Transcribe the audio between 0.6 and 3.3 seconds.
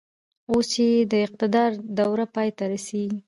چې يې د اقتدار دوره پای ته رسېږي.